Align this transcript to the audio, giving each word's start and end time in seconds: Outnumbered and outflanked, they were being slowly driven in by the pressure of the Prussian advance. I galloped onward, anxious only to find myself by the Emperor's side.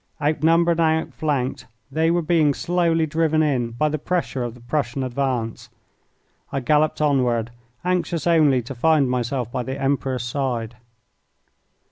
Outnumbered 0.19 0.79
and 0.79 1.09
outflanked, 1.13 1.67
they 1.91 2.09
were 2.09 2.23
being 2.23 2.55
slowly 2.55 3.05
driven 3.05 3.43
in 3.43 3.69
by 3.73 3.87
the 3.87 3.99
pressure 3.99 4.41
of 4.41 4.55
the 4.55 4.59
Prussian 4.61 5.03
advance. 5.03 5.69
I 6.51 6.59
galloped 6.59 7.01
onward, 7.01 7.51
anxious 7.85 8.25
only 8.25 8.63
to 8.63 8.73
find 8.73 9.07
myself 9.07 9.51
by 9.51 9.61
the 9.61 9.79
Emperor's 9.79 10.23
side. 10.23 10.77